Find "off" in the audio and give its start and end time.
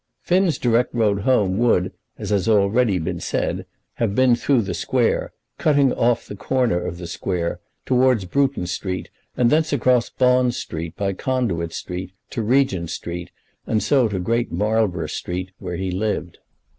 5.93-6.25